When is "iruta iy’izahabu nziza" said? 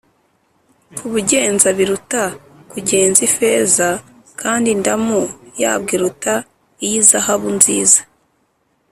5.97-8.01